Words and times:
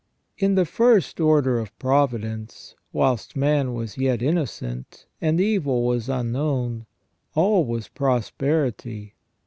In 0.39 0.55
the 0.55 0.65
first 0.65 1.19
order 1.19 1.59
of 1.59 1.77
providence, 1.77 2.73
whilst 2.91 3.35
man 3.35 3.75
was 3.75 3.99
yet 3.99 4.23
innocent 4.23 5.05
and 5.21 5.39
evil 5.39 5.85
was 5.85 6.09
unknown, 6.09 6.87
all 7.35 7.63
was 7.65 7.87
prosperity. 7.87 9.13